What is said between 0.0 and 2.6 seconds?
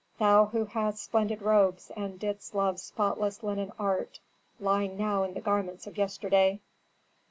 Thou who hadst splendid robes and didst